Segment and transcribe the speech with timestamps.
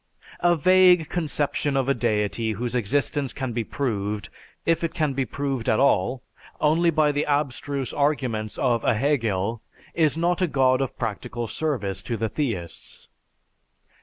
[0.39, 4.29] A vague conception of a deity whose existence can be proved,
[4.65, 6.23] if it can be proved at all,
[6.59, 9.61] only by the abstruse arguments of a Hegel
[9.93, 13.09] is not a god of practical service to the theists.